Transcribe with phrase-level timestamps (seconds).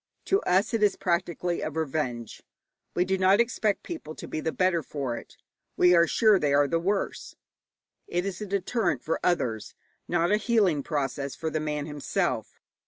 [0.25, 2.41] To us it is practically a revenge.
[2.95, 5.37] We do not expect people to be the better for it.
[5.77, 7.35] We are sure they are the worse.
[8.07, 9.75] It is a deterrent for others,
[10.07, 12.59] not a healing process for the man himself.